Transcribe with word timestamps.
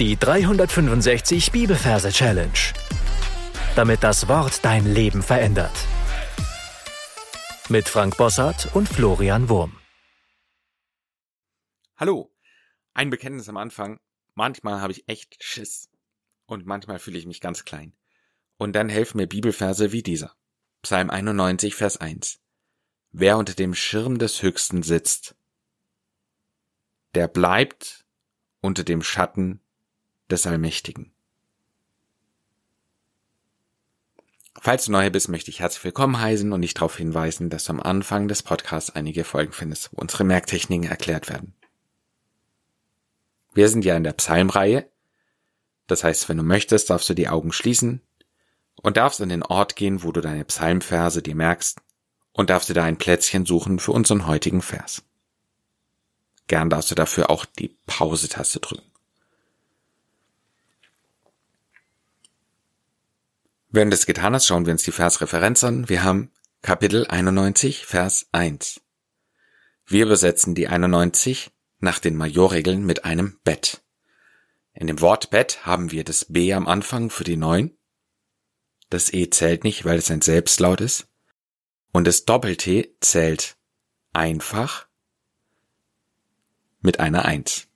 Die 0.00 0.16
365 0.16 1.52
Bibelverse 1.52 2.10
Challenge. 2.10 2.50
Damit 3.76 4.02
das 4.02 4.26
Wort 4.26 4.64
dein 4.64 4.92
Leben 4.92 5.22
verändert. 5.22 5.70
Mit 7.68 7.88
Frank 7.88 8.16
Bossart 8.16 8.74
und 8.74 8.88
Florian 8.88 9.48
Wurm. 9.48 9.78
Hallo. 11.94 12.34
Ein 12.92 13.08
Bekenntnis 13.08 13.48
am 13.48 13.56
Anfang. 13.56 14.00
Manchmal 14.34 14.80
habe 14.80 14.90
ich 14.92 15.08
echt 15.08 15.40
Schiss. 15.40 15.88
Und 16.46 16.66
manchmal 16.66 16.98
fühle 16.98 17.18
ich 17.18 17.26
mich 17.26 17.40
ganz 17.40 17.64
klein. 17.64 17.92
Und 18.56 18.72
dann 18.72 18.88
helfen 18.88 19.18
mir 19.18 19.28
Bibelverse 19.28 19.92
wie 19.92 20.02
dieser. 20.02 20.34
Psalm 20.82 21.08
91, 21.08 21.76
Vers 21.76 21.98
1. 21.98 22.40
Wer 23.12 23.38
unter 23.38 23.54
dem 23.54 23.76
Schirm 23.76 24.18
des 24.18 24.42
Höchsten 24.42 24.82
sitzt, 24.82 25.36
der 27.14 27.28
bleibt 27.28 28.04
unter 28.60 28.82
dem 28.82 29.00
Schatten 29.00 29.60
des 30.34 30.46
Allmächtigen. 30.46 31.12
Falls 34.60 34.86
du 34.86 34.92
neu 34.92 35.10
bist, 35.10 35.28
möchte 35.28 35.50
ich 35.50 35.60
herzlich 35.60 35.84
willkommen 35.84 36.20
heißen 36.20 36.52
und 36.52 36.62
dich 36.62 36.74
darauf 36.74 36.96
hinweisen, 36.96 37.50
dass 37.50 37.64
du 37.64 37.72
am 37.72 37.80
Anfang 37.80 38.28
des 38.28 38.42
Podcasts 38.42 38.90
einige 38.90 39.24
Folgen 39.24 39.52
findest, 39.52 39.92
wo 39.92 40.00
unsere 40.00 40.24
Merktechniken 40.24 40.88
erklärt 40.88 41.28
werden. 41.28 41.54
Wir 43.52 43.68
sind 43.68 43.84
ja 43.84 43.96
in 43.96 44.04
der 44.04 44.12
Psalmreihe. 44.12 44.88
Das 45.86 46.02
heißt, 46.02 46.28
wenn 46.28 46.38
du 46.38 46.42
möchtest, 46.42 46.90
darfst 46.90 47.08
du 47.08 47.14
die 47.14 47.28
Augen 47.28 47.52
schließen 47.52 48.00
und 48.82 48.96
darfst 48.96 49.20
an 49.20 49.28
den 49.28 49.42
Ort 49.42 49.76
gehen, 49.76 50.02
wo 50.02 50.12
du 50.12 50.20
deine 50.20 50.44
Psalmverse 50.44 51.22
dir 51.22 51.36
merkst 51.36 51.80
und 52.32 52.50
darfst 52.50 52.68
dir 52.68 52.74
da 52.74 52.84
ein 52.84 52.98
Plätzchen 52.98 53.46
suchen 53.46 53.78
für 53.78 53.92
unseren 53.92 54.26
heutigen 54.26 54.62
Vers. 54.62 55.04
Gern 56.46 56.70
darfst 56.70 56.90
du 56.90 56.94
dafür 56.94 57.30
auch 57.30 57.44
die 57.44 57.76
Pause-Taste 57.86 58.60
drücken. 58.60 58.93
Während 63.74 63.92
du 63.92 63.96
es 63.96 64.06
getan 64.06 64.34
hast, 64.34 64.46
schauen 64.46 64.66
wir 64.66 64.72
uns 64.72 64.84
die 64.84 64.92
Versreferenz 64.92 65.64
an. 65.64 65.88
Wir 65.88 66.04
haben 66.04 66.30
Kapitel 66.62 67.08
91, 67.08 67.84
Vers 67.84 68.28
1. 68.30 68.80
Wir 69.84 70.04
übersetzen 70.04 70.54
die 70.54 70.68
91 70.68 71.50
nach 71.80 71.98
den 71.98 72.14
Majorregeln 72.14 72.86
mit 72.86 73.04
einem 73.04 73.40
Bett. 73.42 73.82
In 74.74 74.86
dem 74.86 75.00
Wort 75.00 75.30
Bett 75.30 75.66
haben 75.66 75.90
wir 75.90 76.04
das 76.04 76.26
B 76.26 76.52
am 76.52 76.68
Anfang 76.68 77.10
für 77.10 77.24
die 77.24 77.36
9. 77.36 77.76
Das 78.90 79.12
E 79.12 79.28
zählt 79.28 79.64
nicht, 79.64 79.84
weil 79.84 79.98
es 79.98 80.08
ein 80.08 80.22
Selbstlaut 80.22 80.80
ist. 80.80 81.08
Und 81.90 82.06
das 82.06 82.26
Doppel-T 82.26 82.94
zählt 83.00 83.56
einfach 84.12 84.86
mit 86.80 87.00
einer 87.00 87.24
1. 87.24 87.66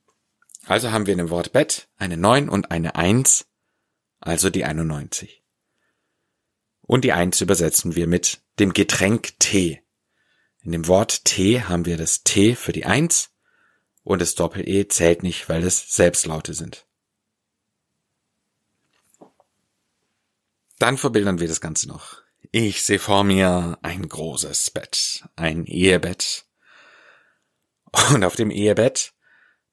Also 0.65 0.93
haben 0.93 1.07
wir 1.07 1.13
in 1.15 1.19
dem 1.19 1.31
Wort 1.31 1.51
Bett 1.51 1.89
eine 1.97 2.17
9 2.17 2.49
und 2.49 2.71
eine 2.71 2.95
1, 2.95 3.47
also 4.21 4.49
die 4.49 4.65
91. 4.65 5.43
Und 6.89 7.05
die 7.05 7.13
Eins 7.13 7.43
übersetzen 7.43 7.97
wir 7.97 8.07
mit 8.07 8.41
dem 8.59 8.73
Getränk 8.73 9.39
Tee. 9.39 9.83
In 10.63 10.73
dem 10.73 10.89
Wort 10.89 11.27
Tee 11.27 11.61
haben 11.61 11.85
wir 11.85 11.99
das 11.99 12.25
T 12.25 12.55
für 12.55 12.73
die 12.73 12.87
Eins 12.87 13.29
und 14.05 14.23
das 14.23 14.35
Doppel-E 14.35 14.89
zählt 14.89 15.23
nicht, 15.23 15.51
weil 15.51 15.63
es 15.65 15.95
Selbstlaute 15.95 16.55
sind. 16.55 16.87
Dann 20.79 20.97
verbildern 20.97 21.41
wir 21.41 21.47
das 21.47 21.61
Ganze 21.61 21.89
noch. 21.89 22.23
Ich 22.53 22.83
sehe 22.83 22.99
vor 22.99 23.23
mir 23.23 23.79
ein 23.83 24.09
großes 24.09 24.71
Bett, 24.71 25.25
ein 25.37 25.67
Ehebett. 25.67 26.47
Und 28.15 28.25
auf 28.25 28.35
dem 28.35 28.51
Ehebett, 28.51 29.13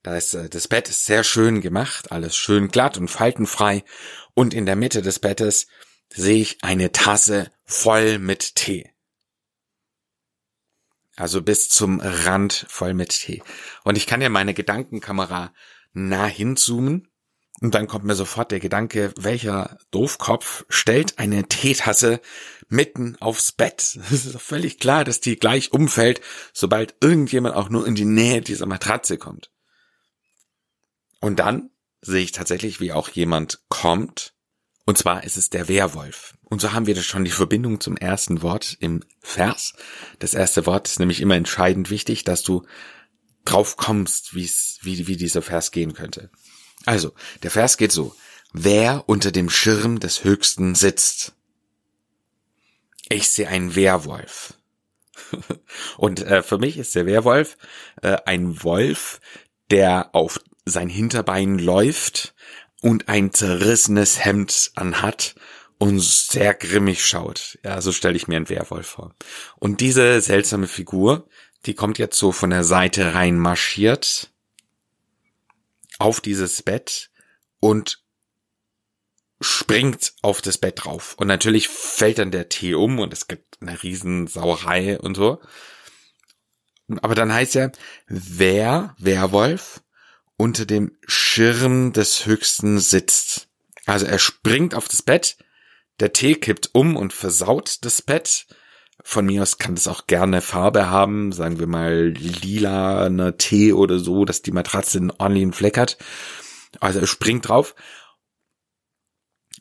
da 0.04 0.18
ist 0.18 0.34
äh, 0.34 0.50
das 0.50 0.68
Bett 0.68 0.90
ist 0.90 1.06
sehr 1.06 1.24
schön 1.24 1.62
gemacht, 1.62 2.12
alles 2.12 2.36
schön 2.36 2.68
glatt 2.68 2.98
und 2.98 3.08
faltenfrei. 3.08 3.86
Und 4.34 4.54
in 4.54 4.66
der 4.66 4.76
Mitte 4.76 5.02
des 5.02 5.20
Bettes 5.20 5.68
sehe 6.10 6.42
ich 6.42 6.64
eine 6.64 6.92
Tasse 6.92 7.52
voll 7.64 8.20
mit 8.20 8.56
Tee. 8.56 8.90
Also 11.16 11.42
bis 11.42 11.70
zum 11.70 12.00
Rand 12.02 12.66
voll 12.70 12.94
mit 12.94 13.10
Tee. 13.10 13.42
Und 13.84 13.98
ich 13.98 14.06
kann 14.06 14.22
ja 14.22 14.30
meine 14.30 14.54
Gedankenkamera 14.54 15.54
nah 15.94 16.26
hinzoomen 16.26 17.08
und 17.62 17.74
dann 17.74 17.88
kommt 17.88 18.04
mir 18.04 18.16
sofort 18.16 18.52
der 18.52 18.60
Gedanke, 18.60 19.14
welcher 19.18 19.78
Doofkopf 19.92 20.66
stellt 20.68 21.20
eine 21.20 21.48
Teetasse 21.48 22.20
mitten 22.68 23.16
aufs 23.22 23.52
Bett? 23.54 23.98
Es 24.12 24.26
ist 24.26 24.36
doch 24.36 24.42
völlig 24.42 24.80
klar, 24.80 25.04
dass 25.04 25.22
die 25.22 25.38
gleich 25.38 25.72
umfällt, 25.72 26.22
sobald 26.54 26.96
irgendjemand 27.02 27.56
auch 27.56 27.70
nur 27.70 27.88
in 27.88 27.96
die 27.96 28.06
Nähe 28.06 28.42
dieser 28.42 28.66
Matratze 28.66 29.18
kommt. 29.18 29.52
Und 31.22 31.40
dann 31.40 31.72
sehe 32.02 32.24
ich 32.24 32.34
tatsächlich, 32.34 32.82
wie 32.82 32.92
auch 32.92 33.10
jemand 33.10 33.64
kommt 33.70 34.35
und 34.86 34.98
zwar 34.98 35.24
ist 35.24 35.38
es 35.38 35.50
der 35.50 35.68
Werwolf. 35.68 36.36
Und 36.44 36.62
so 36.62 36.74
haben 36.74 36.86
wir 36.86 36.94
das 36.94 37.06
schon 37.06 37.26
die 37.26 37.32
Verbindung 37.32 37.82
zum 37.82 37.98
ersten 37.98 38.44
Wort 38.44 38.78
im 38.80 39.02
Vers. 39.20 39.74
Das 40.20 40.36
erste 40.36 40.68
Wort 40.68 40.88
ist 40.88 41.00
nämlich 41.00 41.22
immer 41.22 41.36
entscheidend 41.36 41.90
wichtig, 41.90 42.24
dass 42.24 42.44
du 42.44 42.66
drauf 43.46 43.78
kommst, 43.78 44.36
wie's, 44.36 44.78
wie, 44.82 45.08
wie 45.08 45.18
dieser 45.18 45.42
Vers 45.42 45.72
gehen 45.72 45.94
könnte. 45.94 46.30
Also, 46.86 47.14
der 47.42 47.52
Vers 47.52 47.78
geht 47.78 47.92
so. 47.92 48.16
Wer 48.54 49.04
unter 49.08 49.32
dem 49.32 49.50
Schirm 49.50 50.00
des 50.00 50.24
Höchsten 50.24 50.76
sitzt. 50.76 51.34
Ich 53.10 53.30
sehe 53.30 53.48
einen 53.48 53.76
Werwolf. 53.76 54.54
Und 55.98 56.22
äh, 56.22 56.44
für 56.44 56.60
mich 56.60 56.78
ist 56.78 56.94
der 56.94 57.08
Werwolf 57.08 57.58
äh, 58.02 58.18
ein 58.26 58.64
Wolf, 58.64 59.20
der 59.72 60.14
auf 60.14 60.40
sein 60.66 60.90
Hinterbein 60.90 61.60
läuft, 61.60 62.34
und 62.86 63.10
ein 63.10 63.34
zerrissenes 63.34 64.24
Hemd 64.24 64.72
anhat 64.76 65.34
und 65.80 66.00
sehr 66.00 66.54
grimmig 66.54 67.04
schaut. 67.04 67.58
Ja, 67.64 67.82
so 67.82 67.92
stelle 67.92 68.16
ich 68.16 68.28
mir 68.28 68.36
einen 68.36 68.48
Werwolf 68.48 68.86
vor. 68.86 69.16
Und 69.56 69.82
diese 69.82 70.22
seltsame 70.22 70.68
Figur, 70.68 71.28
die 71.66 71.74
kommt 71.74 71.98
jetzt 71.98 72.20
so 72.20 72.32
von 72.32 72.52
der 72.52 72.64
Seite 72.64 73.16
rein 73.16 73.40
marschiert 73.40 74.30
auf 75.98 76.22
dieses 76.22 76.62
Bett 76.62 77.10
und 77.60 78.04
springt 79.42 80.14
auf 80.22 80.44
das 80.44 80.60
Bett 80.60 80.84
drauf. 80.84 81.16
Und 81.18 81.26
natürlich 81.26 81.70
fällt 81.70 82.20
dann 82.20 82.30
der 82.30 82.50
Tee 82.50 82.76
um 82.76 83.00
und 83.00 83.12
es 83.14 83.28
gibt 83.28 83.64
eine 83.64 83.82
Riesensauerei 83.82 85.00
und 85.00 85.16
so. 85.16 85.42
Aber 87.02 87.16
dann 87.16 87.34
heißt 87.34 87.56
ja, 87.56 87.72
wer 88.06 88.96
Werwolf 89.00 89.82
unter 90.38 90.66
dem 90.66 90.92
Schirm 91.06 91.94
des 91.94 92.26
Höchsten 92.26 92.80
sitzt. 92.80 93.48
Also 93.86 94.06
er 94.06 94.20
springt 94.20 94.76
auf 94.76 94.88
das 94.88 95.02
Bett, 95.02 95.38
der 96.00 96.12
Tee 96.14 96.36
kippt 96.36 96.72
um 96.74 96.98
und 96.98 97.14
versaut 97.14 97.86
das 97.86 98.02
Bett. 98.02 98.48
Von 99.04 99.26
mir 99.28 99.44
aus 99.44 99.58
kann 99.58 99.76
das 99.76 99.88
auch 99.88 100.08
gerne 100.08 100.42
Farbe 100.42 100.90
haben, 100.90 101.32
sagen 101.32 101.60
wir 101.60 101.68
mal 101.68 102.08
lila, 102.08 103.10
ne 103.10 103.38
Tee 103.38 103.74
oder 103.74 104.00
so, 104.00 104.26
dass 104.26 104.42
die 104.42 104.52
Matratze 104.52 104.98
einen 104.98 105.12
ordentlichen 105.12 105.54
Fleck 105.54 105.78
hat. 105.78 105.98
Also 106.80 107.00
er 107.00 107.08
springt 107.08 107.48
drauf. 107.48 107.76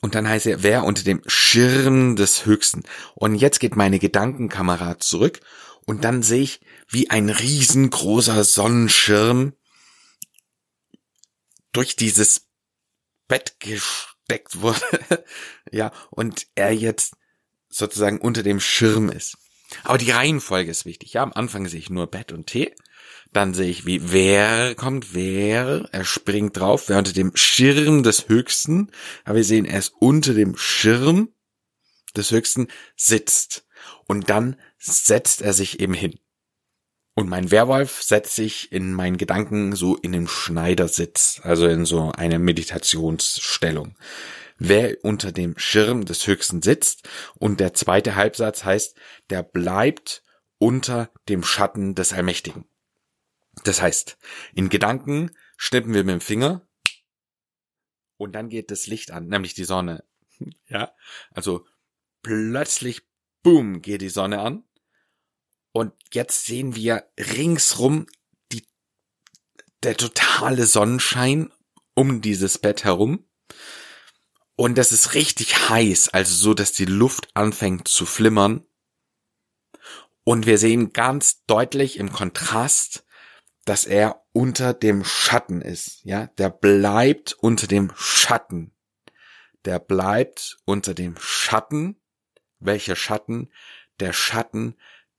Und 0.00 0.14
dann 0.14 0.28
heißt 0.28 0.46
er, 0.46 0.62
wer 0.62 0.84
unter 0.84 1.04
dem 1.04 1.22
Schirm 1.26 2.16
des 2.16 2.46
Höchsten. 2.46 2.82
Und 3.14 3.36
jetzt 3.36 3.60
geht 3.60 3.76
meine 3.76 3.98
Gedankenkamera 3.98 4.98
zurück 4.98 5.40
und 5.86 6.04
dann 6.04 6.22
sehe 6.22 6.42
ich, 6.42 6.60
wie 6.88 7.10
ein 7.10 7.28
riesengroßer 7.28 8.44
Sonnenschirm 8.44 9.54
durch 11.74 11.96
dieses 11.96 12.48
Bett 13.28 13.56
gesteckt 13.58 14.60
wurde. 14.60 14.80
ja, 15.70 15.92
und 16.10 16.46
er 16.54 16.72
jetzt 16.72 17.16
sozusagen 17.68 18.18
unter 18.18 18.42
dem 18.42 18.60
Schirm 18.60 19.10
ist. 19.10 19.36
Aber 19.82 19.98
die 19.98 20.10
Reihenfolge 20.10 20.70
ist 20.70 20.86
wichtig. 20.86 21.14
Ja, 21.14 21.22
am 21.22 21.32
Anfang 21.32 21.66
sehe 21.66 21.80
ich 21.80 21.90
nur 21.90 22.06
Bett 22.06 22.32
und 22.32 22.46
Tee. 22.46 22.74
Dann 23.32 23.52
sehe 23.52 23.68
ich, 23.68 23.84
wie 23.84 24.12
wer 24.12 24.76
kommt, 24.76 25.12
wer, 25.12 25.88
er 25.90 26.04
springt 26.04 26.56
drauf, 26.56 26.88
wer 26.88 26.98
unter 26.98 27.12
dem 27.12 27.34
Schirm 27.34 28.04
des 28.04 28.28
Höchsten, 28.28 28.92
aber 29.24 29.36
wir 29.36 29.44
sehen, 29.44 29.64
er 29.64 29.80
ist 29.80 29.92
unter 29.98 30.34
dem 30.34 30.56
Schirm 30.56 31.30
des 32.16 32.30
Höchsten 32.30 32.68
sitzt. 32.96 33.66
Und 34.06 34.30
dann 34.30 34.56
setzt 34.78 35.42
er 35.42 35.52
sich 35.52 35.80
eben 35.80 35.94
hin. 35.94 36.20
Und 37.14 37.28
mein 37.28 37.52
Werwolf 37.52 38.02
setzt 38.02 38.34
sich 38.34 38.72
in 38.72 38.92
meinen 38.92 39.16
Gedanken 39.16 39.76
so 39.76 39.96
in 39.96 40.10
den 40.10 40.26
Schneidersitz, 40.26 41.40
also 41.44 41.68
in 41.68 41.84
so 41.84 42.10
eine 42.10 42.40
Meditationsstellung. 42.40 43.96
Wer 44.58 45.04
unter 45.04 45.30
dem 45.30 45.56
Schirm 45.56 46.04
des 46.04 46.26
Höchsten 46.26 46.60
sitzt 46.60 47.08
und 47.34 47.60
der 47.60 47.72
zweite 47.72 48.16
Halbsatz 48.16 48.64
heißt, 48.64 48.96
der 49.30 49.44
bleibt 49.44 50.22
unter 50.58 51.10
dem 51.28 51.44
Schatten 51.44 51.94
des 51.94 52.12
Allmächtigen. 52.12 52.64
Das 53.62 53.80
heißt, 53.80 54.16
in 54.54 54.68
Gedanken 54.68 55.30
schnippen 55.56 55.94
wir 55.94 56.02
mit 56.02 56.14
dem 56.14 56.20
Finger 56.20 56.66
und 58.16 58.32
dann 58.32 58.48
geht 58.48 58.72
das 58.72 58.88
Licht 58.88 59.12
an, 59.12 59.28
nämlich 59.28 59.54
die 59.54 59.64
Sonne. 59.64 60.04
Ja, 60.66 60.92
also 61.30 61.64
plötzlich, 62.22 63.02
boom, 63.42 63.82
geht 63.82 64.00
die 64.00 64.08
Sonne 64.08 64.40
an 64.40 64.64
und 65.76 65.92
jetzt 66.12 66.46
sehen 66.46 66.76
wir 66.76 67.04
ringsrum 67.18 68.06
die, 68.52 68.64
der 69.82 69.96
totale 69.96 70.66
Sonnenschein 70.66 71.52
um 71.94 72.20
dieses 72.20 72.58
Bett 72.58 72.84
herum. 72.84 73.28
Und 74.54 74.78
es 74.78 74.92
ist 74.92 75.14
richtig 75.14 75.68
heiß, 75.68 76.10
also 76.10 76.32
so, 76.32 76.54
dass 76.54 76.70
die 76.70 76.84
Luft 76.84 77.28
anfängt 77.34 77.88
zu 77.88 78.06
flimmern. 78.06 78.64
Und 80.22 80.46
wir 80.46 80.58
sehen 80.58 80.92
ganz 80.92 81.44
deutlich 81.46 81.98
im 81.98 82.12
Kontrast, 82.12 83.04
dass 83.64 83.84
er 83.84 84.24
unter 84.32 84.74
dem 84.74 85.04
Schatten 85.04 85.60
ist. 85.60 86.04
Ja, 86.04 86.28
der 86.38 86.50
bleibt 86.50 87.32
unter 87.32 87.66
dem 87.66 87.92
Schatten. 87.96 88.72
Der 89.64 89.80
bleibt 89.80 90.56
unter 90.66 90.94
dem 90.94 91.16
Schatten. 91.18 92.00
Welcher 92.60 92.94
Schatten? 92.94 93.50
Der 93.98 94.12
Schatten 94.12 94.76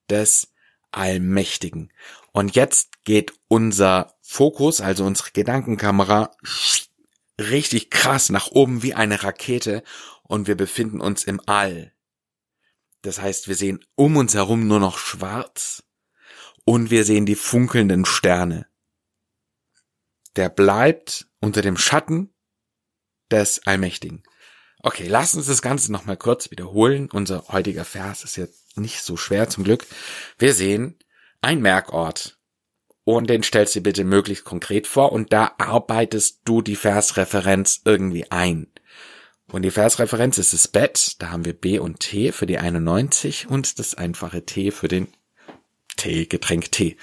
des 0.10 0.54
Allmächtigen. 0.92 1.92
Und 2.31 2.56
jetzt 2.56 3.04
geht 3.04 3.34
unser 3.48 4.16
Fokus, 4.22 4.81
also 4.81 5.06
unsere 5.06 5.31
Gedankenkamera, 5.31 6.31
richtig 7.40 7.90
krass 7.90 8.30
nach 8.30 8.48
oben 8.48 8.81
wie 8.84 8.94
eine 8.94 9.24
Rakete 9.24 9.84
und 10.24 10.48
wir 10.48 10.56
befinden 10.56 11.02
uns 11.02 11.24
im 11.24 11.42
All. 11.46 11.94
Das 13.02 13.22
heißt, 13.22 13.48
wir 13.48 13.56
sehen 13.56 13.86
um 13.96 14.18
uns 14.18 14.34
herum 14.34 14.68
nur 14.68 14.80
noch 14.80 14.98
schwarz 14.98 15.84
und 16.63 16.90
wir 16.90 17.04
sehen 17.04 17.25
die 17.25 17.36
funkelnden 17.36 18.06
Sterne. 18.06 18.68
Der 20.36 20.50
bleibt 20.50 21.28
unter 21.40 21.62
dem 21.62 21.78
Schatten 21.78 22.34
des 23.31 23.66
Allmächtigen. 23.68 24.24
Okay, 24.80 25.07
lass 25.07 25.36
uns 25.36 25.48
das 25.48 25.62
Ganze 25.62 25.92
nochmal 25.92 26.18
kurz 26.18 26.52
wiederholen. 26.52 27.10
Unser 27.12 27.48
heutiger 27.50 27.86
Vers 27.86 28.24
ist 28.24 28.36
jetzt 28.36 28.64
nicht 28.77 29.01
so 29.01 29.18
schwer 29.18 29.50
zum 29.50 29.63
Glück. 29.63 29.86
Wir 30.38 30.54
sehen 30.54 30.98
ein 31.42 31.62
Merkort 31.62 32.38
und 33.04 33.30
den 33.30 33.44
stellst 33.44 33.75
du 33.75 33.81
bitte 33.81 34.04
möglichst 34.04 34.45
konkret 34.45 34.88
vor 34.88 35.12
und 35.12 35.31
da 35.31 35.54
arbeitest 35.57 36.42
du 36.45 36.62
die 36.62 36.75
Versreferenz 36.75 37.81
irgendwie 37.86 38.31
ein. 38.31 38.68
Und 39.51 39.62
die 39.62 39.72
Versreferenz 39.72 40.38
ist 40.39 40.54
das 40.54 40.68
Bett, 40.68 41.16
da 41.19 41.30
haben 41.30 41.45
wir 41.45 41.54
B 41.54 41.77
und 41.77 42.00
T 42.00 42.31
für 42.31 42.48
die 42.48 42.57
91 42.57 43.48
und 43.48 43.77
das 43.77 43.94
einfache 43.94 44.45
T 44.45 44.72
für 44.72 44.88
den 44.88 45.07
T, 45.98 46.25
Getränk 46.25 46.71
T. 46.71 46.98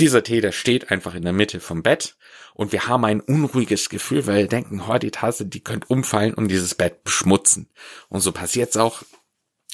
Dieser 0.00 0.22
Tee, 0.22 0.40
der 0.40 0.52
steht 0.52 0.90
einfach 0.90 1.14
in 1.14 1.22
der 1.22 1.32
Mitte 1.32 1.60
vom 1.60 1.82
Bett 1.82 2.16
und 2.54 2.72
wir 2.72 2.88
haben 2.88 3.04
ein 3.04 3.20
unruhiges 3.20 3.90
Gefühl, 3.90 4.26
weil 4.26 4.38
wir 4.38 4.48
denken, 4.48 4.82
oh, 4.88 4.98
die 4.98 5.10
Tasse, 5.10 5.44
die 5.44 5.62
könnte 5.62 5.88
umfallen 5.88 6.34
und 6.34 6.48
dieses 6.48 6.74
Bett 6.74 7.04
beschmutzen. 7.04 7.68
Und 8.08 8.20
so 8.20 8.32
passiert's 8.32 8.76
auch. 8.76 9.02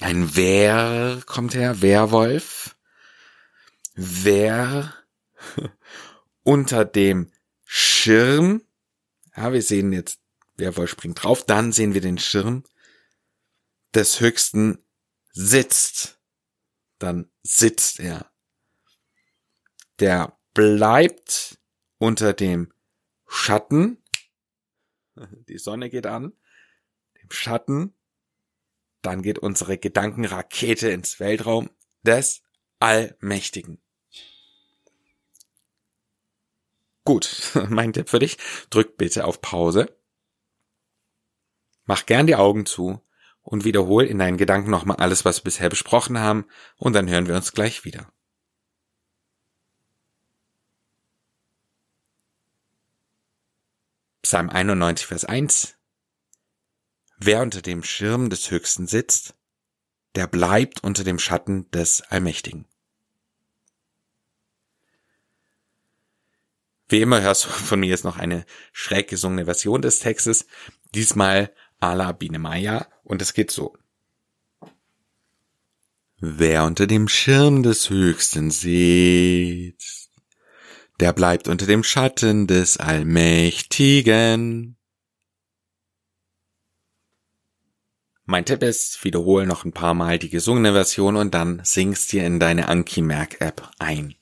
Ein 0.00 0.34
Wer 0.34 1.22
kommt 1.26 1.54
her, 1.54 1.82
Werwolf. 1.82 2.76
Wer 3.94 4.94
unter 6.42 6.86
dem 6.86 7.30
Schirm, 7.64 8.62
ja, 9.36 9.52
wir 9.52 9.60
sehen 9.62 9.92
jetzt, 9.92 10.18
Werwolf 10.56 10.90
springt 10.90 11.22
drauf, 11.22 11.44
dann 11.44 11.72
sehen 11.72 11.92
wir 11.92 12.00
den 12.00 12.18
Schirm 12.18 12.64
des 13.94 14.20
Höchsten 14.20 14.82
sitzt. 15.32 16.18
Dann 16.98 17.30
sitzt 17.42 18.00
er. 18.00 18.30
Der 19.98 20.38
bleibt 20.54 21.58
unter 21.98 22.32
dem 22.32 22.72
Schatten. 23.26 24.02
Die 25.48 25.58
Sonne 25.58 25.90
geht 25.90 26.06
an. 26.06 26.32
Dem 27.22 27.30
Schatten. 27.30 27.94
Dann 29.02 29.22
geht 29.22 29.38
unsere 29.38 29.78
Gedankenrakete 29.78 30.90
ins 30.90 31.20
Weltraum 31.20 31.70
des 32.02 32.42
Allmächtigen. 32.78 33.80
Gut, 37.04 37.52
mein 37.68 37.92
Tipp 37.92 38.08
für 38.08 38.18
dich, 38.18 38.36
drück 38.70 38.96
bitte 38.96 39.24
auf 39.24 39.40
Pause. 39.40 39.96
Mach 41.84 42.06
gern 42.06 42.26
die 42.26 42.36
Augen 42.36 42.66
zu 42.66 43.00
und 43.42 43.64
wiederhol 43.64 44.04
in 44.04 44.18
deinen 44.18 44.36
Gedanken 44.36 44.70
nochmal 44.70 44.98
alles, 44.98 45.24
was 45.24 45.38
wir 45.38 45.44
bisher 45.44 45.68
besprochen 45.68 46.18
haben, 46.18 46.46
und 46.76 46.92
dann 46.92 47.08
hören 47.08 47.26
wir 47.26 47.34
uns 47.34 47.52
gleich 47.52 47.84
wieder. 47.84 48.12
Psalm 54.22 54.50
91, 54.50 55.06
Vers 55.06 55.24
1 55.24 55.79
Wer 57.22 57.42
unter 57.42 57.60
dem 57.60 57.82
Schirm 57.82 58.30
des 58.30 58.50
Höchsten 58.50 58.86
sitzt, 58.86 59.34
der 60.14 60.26
bleibt 60.26 60.82
unter 60.82 61.04
dem 61.04 61.18
Schatten 61.18 61.70
des 61.70 62.00
Allmächtigen. 62.00 62.64
Wie 66.88 67.02
immer 67.02 67.20
hörst 67.20 67.44
du 67.44 67.50
von 67.50 67.78
mir 67.78 67.90
jetzt 67.90 68.04
noch 68.04 68.16
eine 68.16 68.46
schräg 68.72 69.08
gesungene 69.08 69.44
Version 69.44 69.82
des 69.82 69.98
Textes, 69.98 70.46
diesmal 70.94 71.54
a 71.78 71.92
la 71.92 72.12
Biene 72.12 72.38
Maya, 72.38 72.88
und 73.04 73.20
es 73.20 73.34
geht 73.34 73.50
so. 73.50 73.76
Wer 76.16 76.64
unter 76.64 76.86
dem 76.86 77.06
Schirm 77.06 77.62
des 77.62 77.90
Höchsten 77.90 78.50
sitzt, 78.50 80.10
der 81.00 81.12
bleibt 81.12 81.48
unter 81.48 81.66
dem 81.66 81.84
Schatten 81.84 82.46
des 82.46 82.78
Allmächtigen. 82.78 84.79
Mein 88.30 88.44
Tipp 88.44 88.62
ist, 88.62 89.02
wiederhole 89.02 89.44
noch 89.44 89.64
ein 89.64 89.72
paar 89.72 89.92
Mal 89.92 90.16
die 90.20 90.30
gesungene 90.30 90.72
Version 90.72 91.16
und 91.16 91.34
dann 91.34 91.62
singst 91.64 92.12
dir 92.12 92.24
in 92.24 92.38
deine 92.38 92.68
Anki 92.68 93.02
Merk 93.02 93.40
App 93.40 93.68
ein. 93.80 94.14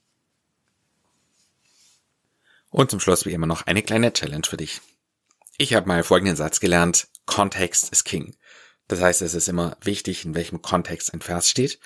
Und 2.70 2.90
zum 2.90 3.00
Schluss 3.00 3.26
wie 3.26 3.34
immer 3.34 3.46
noch 3.46 3.66
eine 3.66 3.82
kleine 3.82 4.10
Challenge 4.14 4.46
für 4.48 4.56
dich. 4.56 4.80
Ich 5.58 5.74
habe 5.74 5.86
mal 5.86 6.02
folgenden 6.04 6.36
Satz 6.36 6.58
gelernt. 6.58 7.08
Kontext 7.26 7.90
ist 7.90 8.04
King. 8.04 8.34
Das 8.86 9.02
heißt, 9.02 9.20
es 9.20 9.34
ist 9.34 9.46
immer 9.46 9.76
wichtig, 9.82 10.24
in 10.24 10.34
welchem 10.34 10.62
Kontext 10.62 11.12
ein 11.12 11.20
Vers 11.20 11.50
steht. 11.50 11.78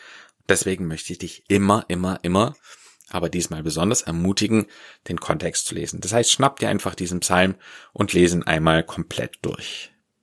Deswegen 0.49 0.87
möchte 0.87 1.13
ich 1.13 1.19
dich 1.19 1.43
immer, 1.49 1.87
immer, 1.89 2.21
immer, 2.23 2.55
aber 3.09 3.31
diesmal 3.31 3.65
besonders 3.65 4.03
ermutigen, 4.03 4.67
den 5.09 5.19
Kontext 5.19 5.67
zu 5.67 5.75
lesen. 5.75 6.01
Das 6.01 6.13
heißt, 6.13 6.31
schnapp 6.31 6.61
dir 6.61 6.69
einfach 6.69 6.95
diesen 6.95 7.19
Psalm 7.19 7.57
und 7.93 8.13
lesen 8.13 8.45
einmal 8.45 8.85
komplett 8.85 9.41
durch. 9.43 9.92